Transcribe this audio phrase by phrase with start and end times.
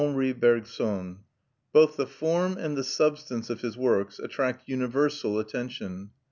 [0.01, 1.19] Henri Bergson.
[1.73, 6.09] Both the form and the substance of his works attract universal attention.